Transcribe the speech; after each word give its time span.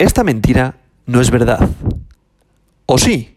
esta 0.00 0.24
mentira 0.24 0.78
no 1.04 1.20
es 1.20 1.30
verdad. 1.30 1.68
¿O 2.86 2.96
sí? 2.96 3.36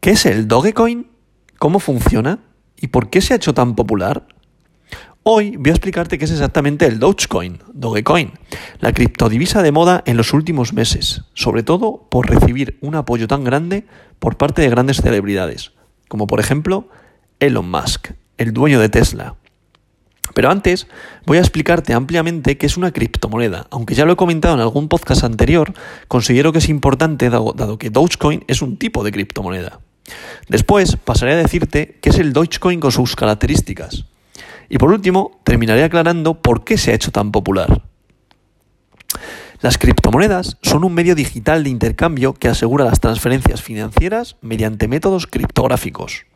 ¿Qué 0.00 0.12
es 0.12 0.24
el 0.24 0.48
Dogecoin? 0.48 1.06
¿Cómo 1.58 1.80
funciona? 1.80 2.38
¿Y 2.80 2.86
por 2.86 3.10
qué 3.10 3.20
se 3.20 3.34
ha 3.34 3.36
hecho 3.36 3.52
tan 3.52 3.74
popular? 3.76 4.26
Hoy 5.22 5.56
voy 5.56 5.68
a 5.68 5.74
explicarte 5.74 6.16
qué 6.16 6.24
es 6.24 6.30
exactamente 6.30 6.86
el 6.86 6.98
Dogecoin, 6.98 7.58
Dogecoin, 7.74 8.32
la 8.80 8.94
criptodivisa 8.94 9.62
de 9.62 9.72
moda 9.72 10.02
en 10.06 10.16
los 10.16 10.32
últimos 10.32 10.72
meses, 10.72 11.24
sobre 11.34 11.62
todo 11.62 12.06
por 12.08 12.30
recibir 12.30 12.78
un 12.80 12.94
apoyo 12.94 13.28
tan 13.28 13.44
grande 13.44 13.84
por 14.18 14.38
parte 14.38 14.62
de 14.62 14.70
grandes 14.70 15.02
celebridades, 15.02 15.72
como 16.08 16.26
por 16.26 16.40
ejemplo 16.40 16.88
Elon 17.38 17.70
Musk, 17.70 18.12
el 18.38 18.54
dueño 18.54 18.80
de 18.80 18.88
Tesla. 18.88 19.34
Pero 20.36 20.50
antes 20.50 20.86
voy 21.24 21.38
a 21.38 21.40
explicarte 21.40 21.94
ampliamente 21.94 22.58
qué 22.58 22.66
es 22.66 22.76
una 22.76 22.92
criptomoneda. 22.92 23.68
Aunque 23.70 23.94
ya 23.94 24.04
lo 24.04 24.12
he 24.12 24.16
comentado 24.16 24.52
en 24.52 24.60
algún 24.60 24.86
podcast 24.86 25.24
anterior, 25.24 25.72
considero 26.08 26.52
que 26.52 26.58
es 26.58 26.68
importante 26.68 27.30
dado, 27.30 27.78
que 27.78 27.88
Dogecoin 27.88 28.44
es 28.46 28.60
un 28.60 28.76
tipo 28.76 29.02
de 29.02 29.12
criptomoneda. 29.12 29.80
Después 30.46 30.98
pasaré 30.98 31.32
a 31.32 31.36
decirte 31.36 31.96
qué 32.02 32.10
es 32.10 32.18
el 32.18 32.34
Dogecoin 32.34 32.80
con 32.80 32.92
sus 32.92 33.16
características. 33.16 34.04
Y 34.68 34.76
por 34.76 34.92
último, 34.92 35.40
terminaré 35.42 35.84
aclarando 35.84 36.34
por 36.34 36.64
qué 36.64 36.76
se 36.76 36.90
ha 36.90 36.96
hecho 36.96 37.10
tan 37.10 37.32
popular. 37.32 37.84
Las 39.62 39.78
criptomonedas 39.78 40.58
son 40.60 40.84
un 40.84 40.92
medio 40.92 41.14
digital 41.14 41.64
de 41.64 41.70
intercambio 41.70 42.34
que 42.34 42.48
asegura 42.48 42.84
las 42.84 43.00
transferencias 43.00 43.62
financieras 43.62 44.36
mediante 44.42 44.86
métodos 44.86 45.26
criptográficos. 45.26 46.26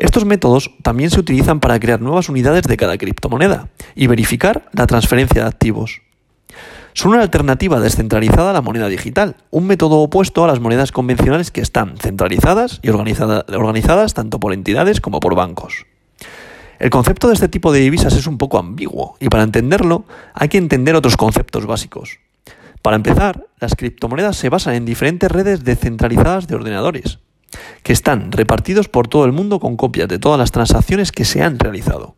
Estos 0.00 0.24
métodos 0.24 0.70
también 0.82 1.10
se 1.10 1.20
utilizan 1.20 1.60
para 1.60 1.78
crear 1.78 2.00
nuevas 2.00 2.30
unidades 2.30 2.62
de 2.62 2.78
cada 2.78 2.96
criptomoneda 2.96 3.68
y 3.94 4.06
verificar 4.06 4.70
la 4.72 4.86
transferencia 4.86 5.42
de 5.42 5.48
activos. 5.48 6.00
Son 6.94 7.12
una 7.12 7.20
alternativa 7.20 7.78
descentralizada 7.80 8.48
a 8.48 8.54
la 8.54 8.62
moneda 8.62 8.88
digital, 8.88 9.36
un 9.50 9.66
método 9.66 9.98
opuesto 9.98 10.42
a 10.42 10.46
las 10.46 10.58
monedas 10.58 10.90
convencionales 10.90 11.50
que 11.50 11.60
están 11.60 11.98
centralizadas 11.98 12.80
y 12.82 12.88
organizadas 12.88 14.14
tanto 14.14 14.40
por 14.40 14.54
entidades 14.54 15.02
como 15.02 15.20
por 15.20 15.34
bancos. 15.34 15.84
El 16.78 16.88
concepto 16.88 17.28
de 17.28 17.34
este 17.34 17.50
tipo 17.50 17.70
de 17.70 17.80
divisas 17.80 18.16
es 18.16 18.26
un 18.26 18.38
poco 18.38 18.58
ambiguo 18.58 19.18
y 19.20 19.28
para 19.28 19.42
entenderlo 19.42 20.06
hay 20.32 20.48
que 20.48 20.56
entender 20.56 20.94
otros 20.94 21.18
conceptos 21.18 21.66
básicos. 21.66 22.20
Para 22.80 22.96
empezar, 22.96 23.48
las 23.58 23.74
criptomonedas 23.76 24.38
se 24.38 24.48
basan 24.48 24.76
en 24.76 24.86
diferentes 24.86 25.30
redes 25.30 25.62
descentralizadas 25.62 26.48
de 26.48 26.54
ordenadores, 26.54 27.18
que 27.82 27.92
están 27.92 28.32
repartidos 28.32 28.88
por 28.88 29.08
todo 29.08 29.24
el 29.24 29.32
mundo 29.32 29.60
con 29.60 29.76
copias 29.76 30.08
de 30.08 30.18
todas 30.18 30.38
las 30.38 30.52
transacciones 30.52 31.12
que 31.12 31.24
se 31.24 31.42
han 31.42 31.58
realizado. 31.58 32.16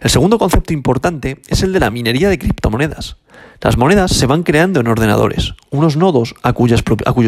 El 0.00 0.10
segundo 0.10 0.38
concepto 0.38 0.72
importante 0.72 1.40
es 1.48 1.62
el 1.62 1.72
de 1.72 1.80
la 1.80 1.90
minería 1.90 2.28
de 2.28 2.38
criptomonedas. 2.38 3.16
Las 3.60 3.78
monedas 3.78 4.12
se 4.12 4.26
van 4.26 4.42
creando 4.42 4.80
en 4.80 4.86
ordenadores, 4.86 5.54
unos 5.70 5.96
nodos 5.96 6.34
a, 6.42 6.52
cuyos 6.52 6.82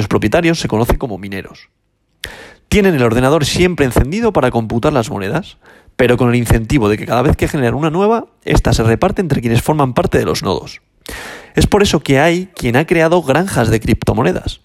propietarios 0.09 0.61
se 0.61 0.69
conocen 0.69 0.99
como 0.99 1.19
mineros. 1.19 1.71
Tienen 2.69 2.95
el 2.95 3.03
ordenador 3.03 3.47
siempre 3.47 3.87
encendido 3.87 4.33
para 4.33 4.51
computar 4.51 4.93
las 4.93 5.11
monedas, 5.11 5.57
pero 5.97 6.19
con 6.19 6.29
el 6.29 6.37
incentivo 6.37 6.91
de 6.91 6.99
que 6.99 7.07
cada 7.07 7.23
vez 7.23 7.37
que 7.37 7.49
generan 7.49 7.75
una 7.75 7.91
nueva, 7.91 8.27
ésta 8.45 8.75
se 8.75 8.83
reparte 8.83 9.23
entre 9.23 9.41
quienes 9.41 9.63
forman 9.63 9.95
parte 9.95 10.19
de 10.19 10.27
los 10.27 10.43
nodos. 10.43 10.83
Es 11.55 11.67
por 11.67 11.83
eso 11.83 12.01
que 12.01 12.21
hay 12.21 12.47
quien 12.55 12.77
ha 12.77 12.87
creado 12.87 13.23
granjas 13.23 13.71
de 13.71 13.81
criptomonedas. 13.81 14.61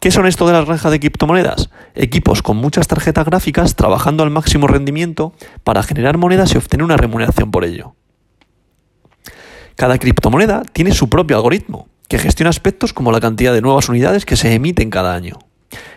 ¿Qué 0.00 0.10
son 0.10 0.26
esto 0.26 0.46
de 0.46 0.52
las 0.52 0.66
granjas 0.66 0.92
de 0.92 1.00
criptomonedas? 1.00 1.70
Equipos 1.94 2.42
con 2.42 2.58
muchas 2.58 2.86
tarjetas 2.86 3.24
gráficas 3.24 3.76
trabajando 3.76 4.22
al 4.22 4.30
máximo 4.30 4.66
rendimiento 4.66 5.32
para 5.64 5.82
generar 5.82 6.18
monedas 6.18 6.54
y 6.54 6.58
obtener 6.58 6.84
una 6.84 6.98
remuneración 6.98 7.50
por 7.50 7.64
ello. 7.64 7.94
Cada 9.74 9.98
criptomoneda 9.98 10.62
tiene 10.72 10.92
su 10.92 11.08
propio 11.08 11.36
algoritmo, 11.36 11.88
que 12.08 12.18
gestiona 12.18 12.50
aspectos 12.50 12.92
como 12.92 13.10
la 13.10 13.20
cantidad 13.20 13.52
de 13.52 13.62
nuevas 13.62 13.88
unidades 13.88 14.24
que 14.26 14.36
se 14.36 14.52
emiten 14.54 14.90
cada 14.90 15.14
año. 15.14 15.38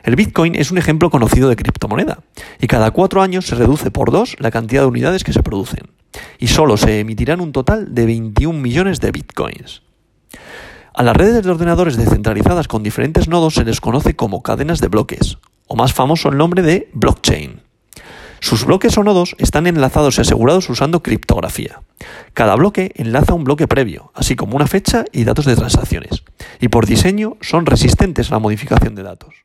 El 0.03 0.15
Bitcoin 0.15 0.55
es 0.55 0.71
un 0.71 0.77
ejemplo 0.77 1.09
conocido 1.09 1.49
de 1.49 1.55
criptomoneda, 1.55 2.19
y 2.59 2.67
cada 2.67 2.91
cuatro 2.91 3.21
años 3.21 3.45
se 3.45 3.55
reduce 3.55 3.91
por 3.91 4.11
dos 4.11 4.35
la 4.39 4.51
cantidad 4.51 4.81
de 4.81 4.87
unidades 4.87 5.23
que 5.23 5.33
se 5.33 5.43
producen, 5.43 5.91
y 6.39 6.47
solo 6.47 6.77
se 6.77 6.99
emitirán 6.99 7.41
un 7.41 7.51
total 7.51 7.93
de 7.93 8.05
21 8.05 8.59
millones 8.59 8.99
de 9.01 9.11
Bitcoins. 9.11 9.81
A 10.93 11.03
las 11.03 11.15
redes 11.15 11.43
de 11.43 11.51
ordenadores 11.51 11.97
descentralizadas 11.97 12.67
con 12.67 12.83
diferentes 12.83 13.27
nodos 13.27 13.55
se 13.55 13.63
les 13.63 13.79
conoce 13.79 14.15
como 14.15 14.41
cadenas 14.41 14.81
de 14.81 14.87
bloques, 14.87 15.37
o 15.67 15.75
más 15.75 15.93
famoso 15.93 16.29
el 16.29 16.37
nombre 16.37 16.63
de 16.63 16.89
blockchain. 16.93 17.61
Sus 18.39 18.65
bloques 18.65 18.97
o 18.97 19.03
nodos 19.03 19.35
están 19.37 19.67
enlazados 19.67 20.17
y 20.17 20.21
asegurados 20.21 20.69
usando 20.69 21.03
criptografía. 21.03 21.81
Cada 22.33 22.55
bloque 22.55 22.91
enlaza 22.95 23.33
un 23.33 23.43
bloque 23.43 23.67
previo, 23.67 24.11
así 24.15 24.35
como 24.35 24.55
una 24.55 24.65
fecha 24.65 25.05
y 25.11 25.25
datos 25.25 25.45
de 25.45 25.55
transacciones, 25.55 26.23
y 26.59 26.69
por 26.69 26.85
diseño 26.85 27.37
son 27.41 27.65
resistentes 27.65 28.31
a 28.31 28.35
la 28.35 28.39
modificación 28.39 28.95
de 28.95 29.03
datos. 29.03 29.35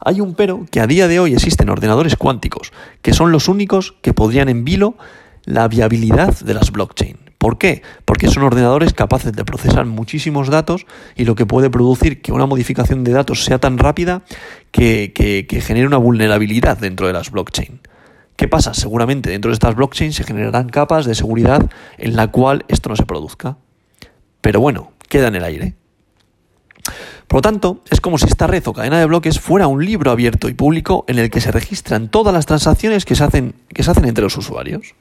Hay 0.00 0.20
un 0.20 0.34
pero 0.34 0.64
que 0.70 0.80
a 0.80 0.86
día 0.86 1.08
de 1.08 1.18
hoy 1.20 1.34
existen 1.34 1.68
ordenadores 1.68 2.16
cuánticos, 2.16 2.72
que 3.02 3.12
son 3.12 3.32
los 3.32 3.48
únicos 3.48 3.96
que 4.00 4.14
podrían 4.14 4.48
en 4.48 4.64
vilo 4.64 4.96
la 5.44 5.68
viabilidad 5.68 6.38
de 6.38 6.54
las 6.54 6.70
blockchain. 6.70 7.25
¿Por 7.38 7.58
qué? 7.58 7.82
Porque 8.04 8.28
son 8.28 8.42
ordenadores 8.42 8.92
capaces 8.92 9.32
de 9.32 9.44
procesar 9.44 9.84
muchísimos 9.86 10.48
datos 10.48 10.86
y 11.16 11.24
lo 11.24 11.34
que 11.34 11.46
puede 11.46 11.70
producir 11.70 12.22
que 12.22 12.32
una 12.32 12.46
modificación 12.46 13.04
de 13.04 13.12
datos 13.12 13.44
sea 13.44 13.58
tan 13.58 13.78
rápida 13.78 14.22
que, 14.70 15.12
que, 15.14 15.60
genere 15.60 15.86
una 15.86 15.98
vulnerabilidad 15.98 16.78
dentro 16.78 17.06
de 17.06 17.12
las 17.12 17.30
blockchain. 17.30 17.80
¿Qué 18.36 18.48
pasa? 18.48 18.74
Seguramente 18.74 19.30
dentro 19.30 19.50
de 19.50 19.54
estas 19.54 19.74
blockchain 19.74 20.12
se 20.12 20.24
generarán 20.24 20.68
capas 20.68 21.06
de 21.06 21.14
seguridad 21.14 21.70
en 21.98 22.16
la 22.16 22.30
cual 22.30 22.64
esto 22.68 22.88
no 22.88 22.96
se 22.96 23.06
produzca. 23.06 23.56
Pero 24.40 24.60
bueno, 24.60 24.92
queda 25.08 25.28
en 25.28 25.36
el 25.36 25.44
aire. 25.44 25.74
Por 27.26 27.38
lo 27.38 27.42
tanto, 27.42 27.82
es 27.90 28.00
como 28.00 28.18
si 28.18 28.26
esta 28.26 28.46
red 28.46 28.66
o 28.66 28.72
cadena 28.72 28.98
de 28.98 29.06
bloques 29.06 29.40
fuera 29.40 29.66
un 29.66 29.84
libro 29.84 30.10
abierto 30.10 30.48
y 30.48 30.54
público 30.54 31.04
en 31.08 31.18
el 31.18 31.30
que 31.30 31.40
se 31.40 31.50
registran 31.50 32.08
todas 32.08 32.32
las 32.32 32.46
transacciones 32.46 33.04
que 33.04 33.16
se 33.16 33.24
hacen, 33.24 33.54
que 33.74 33.82
se 33.82 33.90
hacen 33.90 34.04
entre 34.04 34.22
los 34.22 34.36
usuarios. 34.36 34.94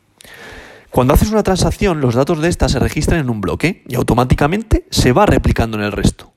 Cuando 0.95 1.13
haces 1.13 1.29
una 1.29 1.43
transacción, 1.43 1.99
los 1.99 2.15
datos 2.15 2.39
de 2.41 2.47
esta 2.47 2.69
se 2.69 2.79
registran 2.79 3.19
en 3.19 3.29
un 3.29 3.41
bloque 3.41 3.83
y 3.85 3.95
automáticamente 3.95 4.87
se 4.91 5.11
va 5.11 5.25
replicando 5.25 5.77
en 5.77 5.83
el 5.83 5.91
resto. 5.91 6.31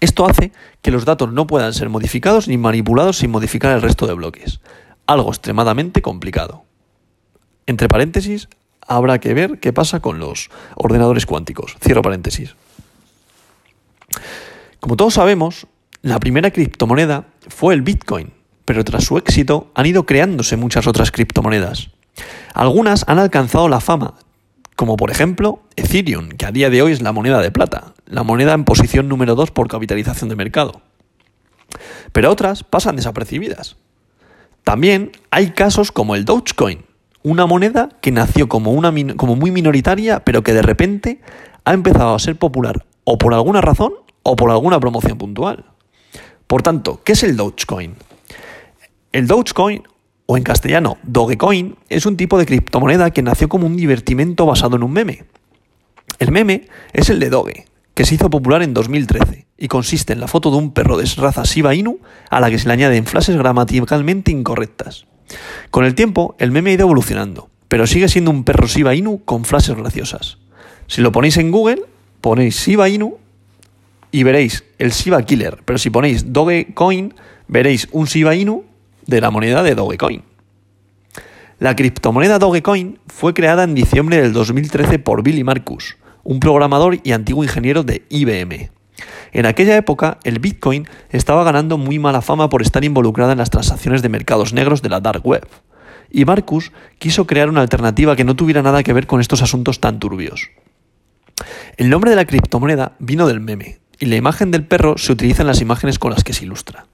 Esto 0.00 0.26
hace 0.26 0.50
que 0.82 0.90
los 0.90 1.04
datos 1.04 1.32
no 1.32 1.46
puedan 1.46 1.72
ser 1.72 1.88
modificados 1.88 2.48
ni 2.48 2.58
manipulados 2.58 3.18
sin 3.18 3.30
modificar 3.30 3.70
el 3.70 3.80
resto 3.80 4.08
de 4.08 4.14
bloques. 4.14 4.58
Algo 5.06 5.28
extremadamente 5.28 6.02
complicado. 6.02 6.64
Entre 7.66 7.86
paréntesis, 7.86 8.48
habrá 8.84 9.20
que 9.20 9.32
ver 9.32 9.60
qué 9.60 9.72
pasa 9.72 10.00
con 10.00 10.18
los 10.18 10.50
ordenadores 10.74 11.24
cuánticos. 11.24 11.76
Cierro 11.80 12.02
paréntesis. 12.02 12.56
Como 14.80 14.96
todos 14.96 15.14
sabemos, 15.14 15.68
la 16.00 16.18
primera 16.18 16.50
criptomoneda 16.50 17.28
fue 17.46 17.74
el 17.74 17.82
Bitcoin, 17.82 18.32
pero 18.64 18.82
tras 18.82 19.04
su 19.04 19.18
éxito 19.18 19.70
han 19.76 19.86
ido 19.86 20.04
creándose 20.04 20.56
muchas 20.56 20.88
otras 20.88 21.12
criptomonedas. 21.12 21.91
Algunas 22.54 23.04
han 23.08 23.18
alcanzado 23.18 23.68
la 23.68 23.80
fama, 23.80 24.14
como 24.76 24.96
por 24.96 25.10
ejemplo 25.10 25.62
Ethereum, 25.76 26.30
que 26.30 26.46
a 26.46 26.52
día 26.52 26.70
de 26.70 26.82
hoy 26.82 26.92
es 26.92 27.02
la 27.02 27.12
moneda 27.12 27.40
de 27.40 27.50
plata, 27.50 27.94
la 28.06 28.22
moneda 28.22 28.52
en 28.52 28.64
posición 28.64 29.08
número 29.08 29.34
2 29.34 29.50
por 29.50 29.68
capitalización 29.68 30.28
de 30.28 30.36
mercado. 30.36 30.80
Pero 32.12 32.30
otras 32.30 32.64
pasan 32.64 32.96
desapercibidas. 32.96 33.76
También 34.64 35.12
hay 35.30 35.50
casos 35.50 35.92
como 35.92 36.14
el 36.14 36.24
Dogecoin, 36.24 36.84
una 37.22 37.46
moneda 37.46 37.88
que 38.00 38.12
nació 38.12 38.48
como, 38.48 38.80
como 39.16 39.36
muy 39.36 39.50
minoritaria, 39.50 40.20
pero 40.24 40.42
que 40.42 40.52
de 40.52 40.62
repente 40.62 41.20
ha 41.64 41.72
empezado 41.72 42.14
a 42.14 42.18
ser 42.18 42.36
popular 42.36 42.84
o 43.04 43.18
por 43.18 43.34
alguna 43.34 43.60
razón 43.60 43.92
o 44.22 44.36
por 44.36 44.50
alguna 44.50 44.80
promoción 44.80 45.18
puntual. 45.18 45.64
Por 46.46 46.62
tanto, 46.62 47.00
¿qué 47.04 47.12
es 47.12 47.22
el 47.22 47.36
Dogecoin? 47.36 47.94
El 49.12 49.26
Dogecoin 49.26 49.82
o 50.32 50.38
en 50.38 50.44
castellano 50.44 50.96
Dogecoin, 51.02 51.76
es 51.90 52.06
un 52.06 52.16
tipo 52.16 52.38
de 52.38 52.46
criptomoneda 52.46 53.10
que 53.10 53.22
nació 53.22 53.50
como 53.50 53.66
un 53.66 53.76
divertimento 53.76 54.46
basado 54.46 54.76
en 54.76 54.82
un 54.82 54.90
meme. 54.90 55.24
El 56.18 56.32
meme 56.32 56.68
es 56.94 57.10
el 57.10 57.20
de 57.20 57.28
Doge, 57.28 57.66
que 57.92 58.06
se 58.06 58.14
hizo 58.14 58.30
popular 58.30 58.62
en 58.62 58.72
2013 58.72 59.46
y 59.58 59.68
consiste 59.68 60.14
en 60.14 60.20
la 60.20 60.28
foto 60.28 60.50
de 60.50 60.56
un 60.56 60.72
perro 60.72 60.96
de 60.96 61.04
raza 61.18 61.42
Shiba 61.42 61.74
Inu 61.74 61.98
a 62.30 62.40
la 62.40 62.48
que 62.48 62.58
se 62.58 62.66
le 62.66 62.72
añaden 62.72 63.04
frases 63.04 63.36
gramaticalmente 63.36 64.32
incorrectas. 64.32 65.04
Con 65.70 65.84
el 65.84 65.94
tiempo, 65.94 66.34
el 66.38 66.50
meme 66.50 66.70
ha 66.70 66.74
ido 66.74 66.84
evolucionando, 66.84 67.50
pero 67.68 67.86
sigue 67.86 68.08
siendo 68.08 68.30
un 68.30 68.44
perro 68.44 68.66
Shiba 68.66 68.94
Inu 68.94 69.22
con 69.26 69.44
frases 69.44 69.76
graciosas. 69.76 70.38
Si 70.86 71.02
lo 71.02 71.12
ponéis 71.12 71.36
en 71.36 71.50
Google, 71.50 71.82
ponéis 72.22 72.56
Shiba 72.56 72.88
Inu 72.88 73.18
y 74.10 74.22
veréis 74.22 74.64
el 74.78 74.92
Shiba 74.92 75.22
Killer, 75.24 75.58
pero 75.66 75.78
si 75.78 75.90
ponéis 75.90 76.32
Dogecoin, 76.32 77.12
veréis 77.48 77.86
un 77.92 78.06
Shiba 78.06 78.34
Inu 78.34 78.64
de 79.06 79.20
la 79.20 79.30
moneda 79.30 79.62
de 79.62 79.74
Dogecoin. 79.74 80.22
La 81.58 81.76
criptomoneda 81.76 82.38
Dogecoin 82.38 82.98
fue 83.06 83.34
creada 83.34 83.64
en 83.64 83.74
diciembre 83.74 84.20
del 84.20 84.32
2013 84.32 84.98
por 84.98 85.22
Billy 85.22 85.44
Marcus, 85.44 85.96
un 86.24 86.40
programador 86.40 86.98
y 87.04 87.12
antiguo 87.12 87.44
ingeniero 87.44 87.84
de 87.84 88.04
IBM. 88.08 88.70
En 89.32 89.46
aquella 89.46 89.76
época, 89.76 90.18
el 90.24 90.38
Bitcoin 90.38 90.86
estaba 91.10 91.44
ganando 91.44 91.78
muy 91.78 91.98
mala 91.98 92.20
fama 92.20 92.48
por 92.48 92.62
estar 92.62 92.84
involucrada 92.84 93.32
en 93.32 93.38
las 93.38 93.50
transacciones 93.50 94.02
de 94.02 94.08
mercados 94.08 94.52
negros 94.52 94.82
de 94.82 94.88
la 94.88 95.00
Dark 95.00 95.26
Web, 95.26 95.46
y 96.10 96.24
Marcus 96.24 96.72
quiso 96.98 97.26
crear 97.26 97.48
una 97.48 97.62
alternativa 97.62 98.16
que 98.16 98.24
no 98.24 98.36
tuviera 98.36 98.62
nada 98.62 98.82
que 98.82 98.92
ver 98.92 99.06
con 99.06 99.20
estos 99.20 99.42
asuntos 99.42 99.80
tan 99.80 99.98
turbios. 99.98 100.50
El 101.76 101.90
nombre 101.90 102.10
de 102.10 102.16
la 102.16 102.26
criptomoneda 102.26 102.96
vino 102.98 103.26
del 103.26 103.40
meme, 103.40 103.78
y 103.98 104.06
la 104.06 104.16
imagen 104.16 104.50
del 104.50 104.66
perro 104.66 104.98
se 104.98 105.12
utiliza 105.12 105.42
en 105.42 105.46
las 105.46 105.60
imágenes 105.60 105.98
con 105.98 106.12
las 106.12 106.24
que 106.24 106.32
se 106.32 106.44
ilustra. 106.44 106.86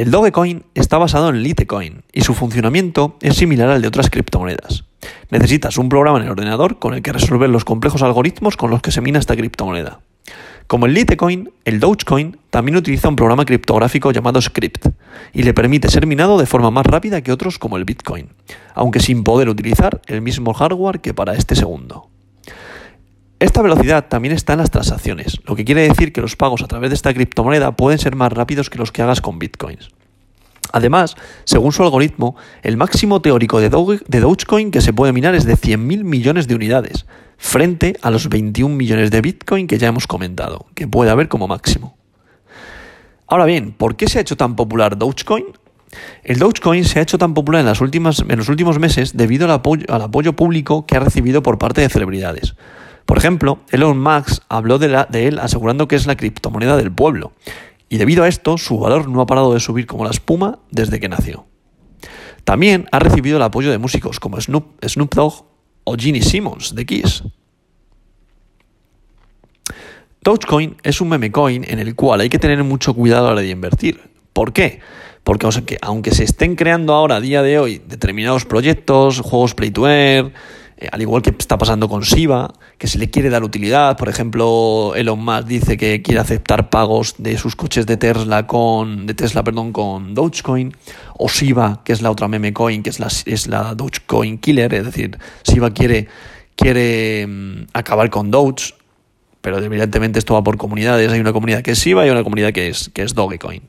El 0.00 0.10
Dogecoin 0.10 0.64
está 0.74 0.96
basado 0.96 1.28
en 1.28 1.42
Litecoin 1.42 2.04
y 2.10 2.22
su 2.22 2.32
funcionamiento 2.32 3.18
es 3.20 3.36
similar 3.36 3.68
al 3.68 3.82
de 3.82 3.88
otras 3.88 4.08
criptomonedas. 4.08 4.84
Necesitas 5.28 5.76
un 5.76 5.90
programa 5.90 6.16
en 6.16 6.24
el 6.24 6.30
ordenador 6.30 6.78
con 6.78 6.94
el 6.94 7.02
que 7.02 7.12
resolver 7.12 7.50
los 7.50 7.66
complejos 7.66 8.00
algoritmos 8.00 8.56
con 8.56 8.70
los 8.70 8.80
que 8.80 8.92
se 8.92 9.02
mina 9.02 9.18
esta 9.18 9.36
criptomoneda. 9.36 10.00
Como 10.66 10.86
el 10.86 10.94
Litecoin, 10.94 11.52
el 11.66 11.80
Dogecoin 11.80 12.38
también 12.48 12.78
utiliza 12.78 13.10
un 13.10 13.16
programa 13.16 13.44
criptográfico 13.44 14.10
llamado 14.10 14.40
Script 14.40 14.86
y 15.34 15.42
le 15.42 15.52
permite 15.52 15.90
ser 15.90 16.06
minado 16.06 16.38
de 16.38 16.46
forma 16.46 16.70
más 16.70 16.86
rápida 16.86 17.20
que 17.20 17.32
otros 17.32 17.58
como 17.58 17.76
el 17.76 17.84
Bitcoin, 17.84 18.30
aunque 18.74 19.00
sin 19.00 19.22
poder 19.22 19.50
utilizar 19.50 20.00
el 20.06 20.22
mismo 20.22 20.54
hardware 20.54 21.00
que 21.00 21.12
para 21.12 21.34
este 21.34 21.54
segundo. 21.54 22.09
Esta 23.40 23.62
velocidad 23.62 24.06
también 24.08 24.34
está 24.34 24.52
en 24.52 24.58
las 24.58 24.70
transacciones, 24.70 25.40
lo 25.46 25.56
que 25.56 25.64
quiere 25.64 25.88
decir 25.88 26.12
que 26.12 26.20
los 26.20 26.36
pagos 26.36 26.62
a 26.62 26.68
través 26.68 26.90
de 26.90 26.94
esta 26.94 27.14
criptomoneda 27.14 27.74
pueden 27.74 27.98
ser 27.98 28.14
más 28.14 28.30
rápidos 28.30 28.68
que 28.68 28.76
los 28.76 28.92
que 28.92 29.00
hagas 29.00 29.22
con 29.22 29.38
bitcoins. 29.38 29.88
Además, 30.72 31.16
según 31.44 31.72
su 31.72 31.82
algoritmo, 31.82 32.36
el 32.62 32.76
máximo 32.76 33.22
teórico 33.22 33.58
de, 33.58 33.70
Dogecoin 33.70 34.70
que 34.70 34.82
se 34.82 34.92
puede 34.92 35.14
minar 35.14 35.34
es 35.34 35.46
de 35.46 35.54
100.000 35.54 36.04
millones 36.04 36.48
de 36.48 36.54
unidades, 36.54 37.06
frente 37.38 37.96
a 38.02 38.10
los 38.10 38.28
21 38.28 38.76
millones 38.76 39.10
de 39.10 39.22
Bitcoin 39.22 39.66
que 39.66 39.78
ya 39.78 39.88
hemos 39.88 40.06
comentado, 40.06 40.66
que 40.74 40.86
puede 40.86 41.10
haber 41.10 41.28
como 41.28 41.48
máximo. 41.48 41.96
Ahora 43.26 43.46
bien, 43.46 43.72
¿por 43.72 43.96
qué 43.96 44.06
se 44.06 44.18
ha 44.18 44.20
hecho 44.20 44.36
tan 44.36 44.54
popular 44.54 44.98
Dogecoin? 44.98 45.46
El 46.24 46.38
Dogecoin 46.38 46.84
se 46.84 46.98
ha 46.98 47.02
hecho 47.02 47.16
tan 47.16 47.32
popular 47.32 47.60
en, 47.60 47.66
las 47.66 47.80
últimas, 47.80 48.20
en 48.20 48.36
los 48.36 48.50
últimos 48.50 48.78
meses 48.78 49.16
debido 49.16 49.46
al 49.46 49.52
apoyo, 49.52 49.86
al 49.88 50.02
apoyo 50.02 50.34
público 50.36 50.84
que 50.84 50.98
ha 50.98 51.00
recibido 51.00 51.42
por 51.42 51.56
parte 51.56 51.80
de 51.80 51.88
celebridades. 51.88 52.54
Por 53.10 53.18
ejemplo, 53.18 53.58
Elon 53.72 54.00
Musk 54.00 54.44
habló 54.48 54.78
de, 54.78 55.04
él 55.26 55.40
asegurando 55.40 55.88
que 55.88 55.96
es 55.96 56.06
la 56.06 56.16
criptomoneda 56.16 56.76
del 56.76 56.92
pueblo 56.92 57.32
y 57.88 57.96
debido 57.96 58.22
a 58.22 58.28
esto 58.28 58.56
su 58.56 58.78
valor 58.78 59.08
no 59.08 59.20
ha 59.20 59.26
parado 59.26 59.52
de 59.52 59.58
subir 59.58 59.84
como 59.84 60.04
la 60.04 60.12
espuma 60.12 60.60
desde 60.70 61.00
que 61.00 61.08
nació. 61.08 61.44
También 62.44 62.86
ha 62.92 63.00
recibido 63.00 63.38
el 63.38 63.42
apoyo 63.42 63.72
de 63.72 63.78
músicos 63.78 64.20
como 64.20 64.40
Snoop, 64.40 64.84
Dogg 65.12 65.44
o 65.82 65.96
Ginny 65.96 66.22
Simmons 66.22 66.72
de 66.76 66.86
Kiss. 66.86 67.24
Dogecoin 70.22 70.76
es 70.84 71.00
un 71.00 71.08
meme 71.08 71.32
coin 71.32 71.64
en 71.66 71.80
el 71.80 71.96
cual 71.96 72.20
hay 72.20 72.28
que 72.28 72.38
tener 72.38 72.62
mucho 72.62 72.94
cuidado 72.94 73.24
a 73.24 73.30
la 73.30 73.32
hora 73.32 73.40
de 73.40 73.48
invertir. 73.48 74.00
¿Por 74.32 74.52
qué? 74.52 74.78
Porque 75.24 75.48
aunque 75.82 76.12
se 76.12 76.22
estén 76.22 76.54
creando 76.54 76.94
ahora 76.94 77.16
a 77.16 77.20
día 77.20 77.42
de 77.42 77.58
hoy 77.58 77.82
determinados 77.84 78.44
proyectos, 78.44 79.18
juegos 79.18 79.56
play 79.56 79.72
to 79.72 79.88
earn, 79.88 80.32
eh, 80.80 80.88
al 80.90 81.02
igual 81.02 81.20
que 81.20 81.30
está 81.30 81.58
pasando 81.58 81.88
con 81.88 82.00
Shiba, 82.00 82.52
que 82.78 82.86
se 82.86 82.98
le 82.98 83.10
quiere 83.10 83.28
dar 83.28 83.44
utilidad. 83.44 83.98
Por 83.98 84.08
ejemplo, 84.08 84.94
Elon 84.96 85.22
Musk 85.22 85.46
dice 85.46 85.76
que 85.76 86.00
quiere 86.00 86.20
aceptar 86.20 86.70
pagos 86.70 87.14
de 87.18 87.36
sus 87.36 87.54
coches 87.54 87.84
de 87.86 87.98
Tesla 87.98 88.46
con, 88.46 89.06
de 89.06 89.12
Tesla, 89.12 89.44
perdón, 89.44 89.72
con 89.72 90.14
Dogecoin. 90.14 90.74
O 91.18 91.28
Shiba, 91.28 91.82
que 91.84 91.92
es 91.92 92.00
la 92.00 92.10
otra 92.10 92.28
meme 92.28 92.54
coin, 92.54 92.82
que 92.82 92.88
es 92.88 92.98
la, 92.98 93.08
es 93.26 93.46
la 93.46 93.74
Dogecoin 93.74 94.38
killer. 94.38 94.72
Es 94.72 94.86
decir, 94.86 95.18
Shiba 95.44 95.70
quiere, 95.70 96.08
quiere 96.56 97.26
mm, 97.26 97.66
acabar 97.74 98.08
con 98.08 98.30
Doge. 98.30 98.74
Pero 99.42 99.58
evidentemente 99.58 100.18
esto 100.18 100.34
va 100.34 100.42
por 100.42 100.56
comunidades. 100.56 101.12
Hay 101.12 101.20
una 101.20 101.32
comunidad 101.32 101.62
que 101.62 101.72
es 101.72 101.78
Shiba 101.78 102.06
y 102.06 102.10
una 102.10 102.24
comunidad 102.24 102.52
que 102.52 102.68
es, 102.68 102.90
que 102.94 103.02
es 103.02 103.14
Dogecoin. 103.14 103.62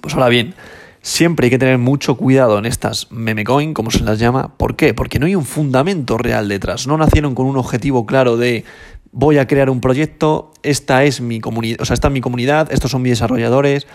Pues 0.00 0.14
ahora 0.14 0.28
bien, 0.28 0.54
Siempre 1.04 1.44
hay 1.44 1.50
que 1.50 1.58
tener 1.58 1.76
mucho 1.76 2.16
cuidado 2.16 2.58
en 2.58 2.64
estas 2.64 3.12
meme 3.12 3.44
coin, 3.44 3.74
como 3.74 3.90
se 3.90 4.02
las 4.02 4.18
llama. 4.18 4.56
¿Por 4.56 4.74
qué? 4.74 4.94
Porque 4.94 5.18
no 5.18 5.26
hay 5.26 5.34
un 5.34 5.44
fundamento 5.44 6.16
real 6.16 6.48
detrás. 6.48 6.86
No 6.86 6.96
nacieron 6.96 7.34
con 7.34 7.44
un 7.44 7.58
objetivo 7.58 8.06
claro 8.06 8.38
de 8.38 8.64
voy 9.12 9.36
a 9.36 9.46
crear 9.46 9.68
un 9.68 9.82
proyecto, 9.82 10.50
esta 10.62 11.04
es 11.04 11.20
mi 11.20 11.40
comunidad, 11.40 11.82
o 11.82 11.84
sea, 11.84 11.92
esta 11.92 12.08
es 12.08 12.14
mi 12.14 12.22
comunidad, 12.22 12.72
estos 12.72 12.90
son 12.90 13.02
mis 13.02 13.12
desarrolladores 13.12 13.86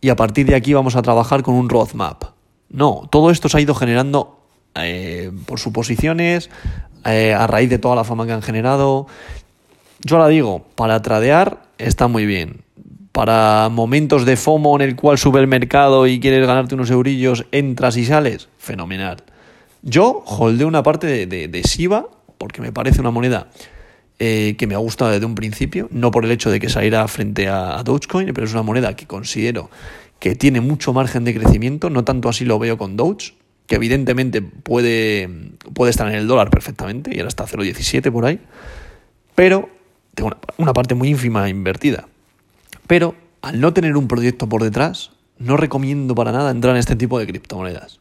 y 0.00 0.08
a 0.08 0.16
partir 0.16 0.46
de 0.46 0.54
aquí 0.54 0.72
vamos 0.72 0.96
a 0.96 1.02
trabajar 1.02 1.42
con 1.42 1.52
un 1.54 1.68
roadmap. 1.68 2.24
No, 2.70 3.02
todo 3.10 3.30
esto 3.30 3.50
se 3.50 3.58
ha 3.58 3.60
ido 3.60 3.74
generando 3.74 4.40
eh, 4.74 5.32
por 5.44 5.60
suposiciones, 5.60 6.48
eh, 7.04 7.34
a 7.34 7.46
raíz 7.46 7.68
de 7.68 7.78
toda 7.78 7.94
la 7.94 8.04
fama 8.04 8.24
que 8.24 8.32
han 8.32 8.42
generado. 8.42 9.06
Yo 10.00 10.16
ahora 10.16 10.28
digo, 10.28 10.64
para 10.76 11.02
tradear 11.02 11.62
está 11.76 12.08
muy 12.08 12.24
bien 12.24 12.63
para 13.14 13.68
momentos 13.68 14.24
de 14.24 14.36
FOMO 14.36 14.74
en 14.74 14.82
el 14.82 14.96
cual 14.96 15.18
sube 15.18 15.38
el 15.38 15.46
mercado 15.46 16.08
y 16.08 16.18
quieres 16.18 16.44
ganarte 16.48 16.74
unos 16.74 16.90
eurillos, 16.90 17.46
entras 17.52 17.96
y 17.96 18.04
sales, 18.04 18.48
fenomenal. 18.58 19.18
Yo 19.82 20.24
holdeo 20.26 20.66
una 20.66 20.82
parte 20.82 21.06
de, 21.06 21.46
de, 21.46 21.62
Shiba 21.62 22.08
porque 22.38 22.60
me 22.60 22.72
parece 22.72 23.00
una 23.00 23.12
moneda 23.12 23.46
eh, 24.18 24.56
que 24.58 24.66
me 24.66 24.74
ha 24.74 24.78
gustado 24.78 25.12
desde 25.12 25.26
un 25.26 25.36
principio, 25.36 25.86
no 25.92 26.10
por 26.10 26.24
el 26.24 26.32
hecho 26.32 26.50
de 26.50 26.58
que 26.58 26.68
saliera 26.68 27.06
frente 27.06 27.46
a, 27.46 27.80
Dogecoin, 27.84 28.34
pero 28.34 28.48
es 28.48 28.52
una 28.52 28.62
moneda 28.62 28.96
que 28.96 29.06
considero 29.06 29.70
que 30.18 30.34
tiene 30.34 30.60
mucho 30.60 30.92
margen 30.92 31.22
de 31.22 31.34
crecimiento, 31.34 31.90
no 31.90 32.02
tanto 32.02 32.28
así 32.28 32.44
lo 32.44 32.58
veo 32.58 32.76
con 32.78 32.96
Doge, 32.96 33.34
que 33.68 33.76
evidentemente 33.76 34.42
puede, 34.42 35.30
puede 35.72 35.90
estar 35.90 36.08
en 36.08 36.16
el 36.16 36.26
dólar 36.26 36.50
perfectamente 36.50 37.14
y 37.14 37.20
ahora 37.20 37.28
está 37.28 37.46
0,17 37.46 38.10
por 38.10 38.24
ahí, 38.24 38.40
pero 39.36 39.68
tengo 40.16 40.32
una 40.56 40.72
parte 40.72 40.96
muy 40.96 41.10
ínfima 41.10 41.48
invertida. 41.48 42.08
Pero 42.86 43.14
al 43.42 43.60
no 43.60 43.72
tener 43.72 43.96
un 43.96 44.08
proyecto 44.08 44.48
por 44.48 44.62
detrás, 44.62 45.12
no 45.38 45.56
recomiendo 45.56 46.14
para 46.14 46.32
nada 46.32 46.50
entrar 46.50 46.74
en 46.74 46.80
este 46.80 46.96
tipo 46.96 47.18
de 47.18 47.26
criptomonedas. 47.26 48.00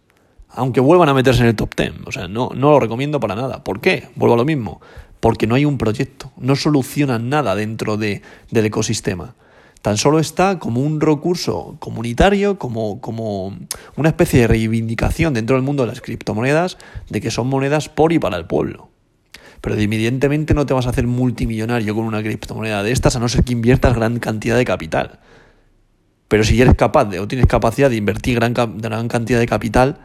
Aunque 0.50 0.80
vuelvan 0.80 1.10
a 1.10 1.14
meterse 1.14 1.42
en 1.42 1.48
el 1.48 1.56
top 1.56 1.76
10. 1.76 1.94
O 2.06 2.12
sea, 2.12 2.28
no, 2.28 2.52
no 2.54 2.72
lo 2.72 2.80
recomiendo 2.80 3.20
para 3.20 3.36
nada. 3.36 3.64
¿Por 3.64 3.82
qué? 3.82 4.10
Vuelvo 4.16 4.36
a 4.36 4.38
lo 4.38 4.46
mismo. 4.46 4.82
Porque 5.20 5.48
no 5.48 5.56
hay 5.56 5.66
un 5.66 5.78
proyecto. 5.78 6.32
No 6.38 6.56
solucionan 6.56 7.30
nada 7.30 7.56
dentro 7.56 7.98
de, 7.98 8.22
del 8.52 8.66
ecosistema. 8.66 9.36
Tan 9.82 9.98
solo 9.98 10.20
está 10.20 10.60
como 10.60 10.82
un 10.82 11.02
recurso 11.02 11.76
comunitario, 11.80 12.58
como, 12.60 13.02
como 13.02 13.58
una 13.98 14.10
especie 14.10 14.42
de 14.42 14.48
reivindicación 14.48 15.34
dentro 15.34 15.56
del 15.56 15.66
mundo 15.66 15.84
de 15.84 15.90
las 15.90 16.02
criptomonedas 16.02 16.78
de 17.10 17.20
que 17.20 17.32
son 17.32 17.48
monedas 17.48 17.90
por 17.90 18.14
y 18.14 18.20
para 18.20 18.38
el 18.38 18.46
pueblo 18.46 18.93
pero 19.64 19.78
evidentemente 19.78 20.54
no 20.54 20.66
te 20.66 20.74
vas 20.74 20.88
a 20.88 20.90
hacer 20.90 21.08
multimillonario 21.08 21.96
con 21.96 22.04
una 22.04 22.22
criptomoneda 22.22 22.84
de 22.84 22.92
estas 22.92 23.16
a 23.16 23.20
no 23.20 23.30
ser 23.30 23.46
que 23.46 23.54
inviertas 23.54 23.96
gran 23.96 24.20
cantidad 24.20 24.58
de 24.58 24.66
capital. 24.66 25.22
Pero 26.28 26.44
si 26.44 26.62
eres 26.62 26.76
capaz 26.76 27.06
de 27.06 27.22
o 27.22 27.30
tienes 27.30 27.48
capacidad 27.48 27.90
de 27.90 27.96
invertir 27.96 28.36
gran, 28.36 28.54
cantidad 29.08 29.40
de 29.40 29.46
capital, 29.46 30.00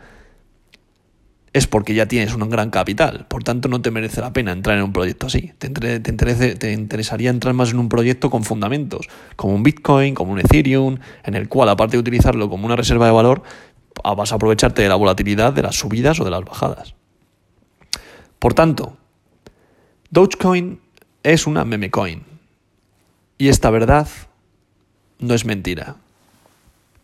es 1.52 1.66
porque 1.66 1.93
ya 1.93 2.06
tienes 2.06 2.32
un 2.37 2.49
gran 2.49 2.70
capital. 2.70 3.26
Por 3.26 3.43
tanto, 3.43 3.69
no 3.69 3.82
te 3.82 3.90
merece 3.90 4.20
la 4.20 4.32
pena 4.32 4.52
entrar 4.52 4.78
en 4.78 4.84
un 4.84 4.93
proyecto 4.93 5.26
así. 5.26 5.50
Te, 5.58 5.70
te, 5.70 5.99
te, 5.99 6.72
interesaría 6.72 7.31
entrar 7.31 7.52
más 7.52 7.70
en 7.70 7.81
un 7.81 7.88
proyecto 7.88 8.31
con 8.31 8.44
fundamentos, 8.44 9.08
como 9.34 9.56
un 9.56 9.65
Bitcoin, 9.65 10.15
como 10.15 10.31
un 10.31 10.38
Ethereum, 10.38 10.98
en 11.24 11.34
el 11.34 11.48
cual, 11.48 11.69
aparte 11.69 11.96
de 11.96 12.00
utilizarlo 12.00 12.48
como 12.48 12.65
una 12.65 12.77
reserva 12.77 13.06
de 13.06 13.12
valor, 13.12 13.43
vas 14.05 14.31
a 14.31 14.36
aprovecharte 14.36 14.82
de 14.82 14.88
la 14.88 14.94
volatilidad 14.94 15.53
de 15.53 15.62
las 15.62 15.74
subidas 15.74 16.20
o 16.20 16.24
de 16.24 16.31
las 16.31 16.44
bajadas. 16.44 16.94
Por 18.38 18.55
tanto, 18.55 18.96
Dogecoin 20.10 20.81
es 21.22 21.46
una 21.46 21.65
meme 21.65 21.91
coin. 21.91 22.24
Y 23.36 23.48
esta 23.48 23.70
verdad 23.70 24.08
no 25.19 25.34
es 25.34 25.44
mentira. 25.44 25.96